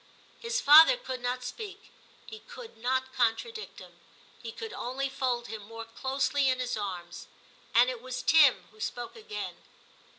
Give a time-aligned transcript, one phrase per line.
[0.39, 1.91] H is father could not speak:
[2.25, 3.99] he could not contradict him,
[4.41, 7.27] he could only fold him more closely in his arms;
[7.75, 9.57] and it was Tim who spoke again.